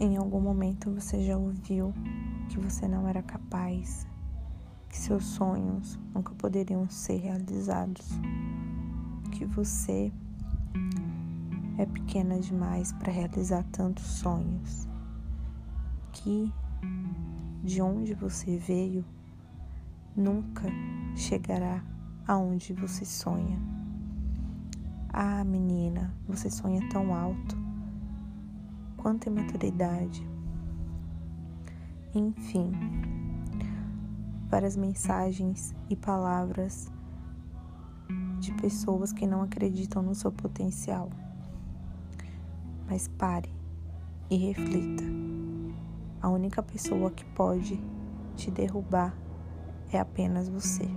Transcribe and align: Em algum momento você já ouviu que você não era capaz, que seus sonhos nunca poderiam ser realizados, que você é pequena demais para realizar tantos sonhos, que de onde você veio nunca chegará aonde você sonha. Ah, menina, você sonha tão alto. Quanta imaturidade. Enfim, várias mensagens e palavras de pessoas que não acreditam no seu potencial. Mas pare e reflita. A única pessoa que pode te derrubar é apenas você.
Em 0.00 0.16
algum 0.16 0.40
momento 0.40 0.90
você 0.92 1.24
já 1.24 1.36
ouviu 1.36 1.92
que 2.48 2.58
você 2.58 2.86
não 2.88 3.08
era 3.08 3.22
capaz, 3.22 4.06
que 4.88 4.96
seus 4.96 5.24
sonhos 5.24 5.98
nunca 6.14 6.34
poderiam 6.34 6.88
ser 6.88 7.18
realizados, 7.18 8.08
que 9.32 9.44
você 9.44 10.12
é 11.76 11.86
pequena 11.86 12.38
demais 12.40 12.92
para 12.92 13.12
realizar 13.12 13.64
tantos 13.70 14.04
sonhos, 14.04 14.88
que 16.12 16.52
de 17.62 17.82
onde 17.82 18.14
você 18.14 18.56
veio 18.56 19.04
nunca 20.16 20.68
chegará 21.14 21.84
aonde 22.26 22.72
você 22.72 23.04
sonha. 23.04 23.58
Ah, 25.10 25.42
menina, 25.44 26.14
você 26.26 26.50
sonha 26.50 26.86
tão 26.90 27.14
alto. 27.14 27.56
Quanta 28.98 29.28
imaturidade. 29.28 30.28
Enfim, 32.14 32.72
várias 34.50 34.76
mensagens 34.76 35.74
e 35.88 35.96
palavras 35.96 36.92
de 38.40 38.52
pessoas 38.54 39.12
que 39.12 39.26
não 39.26 39.42
acreditam 39.42 40.02
no 40.02 40.14
seu 40.14 40.30
potencial. 40.30 41.08
Mas 42.86 43.08
pare 43.08 43.50
e 44.28 44.36
reflita. 44.36 45.04
A 46.20 46.28
única 46.28 46.62
pessoa 46.62 47.10
que 47.10 47.24
pode 47.24 47.80
te 48.34 48.50
derrubar 48.50 49.16
é 49.92 49.98
apenas 49.98 50.48
você. 50.48 50.88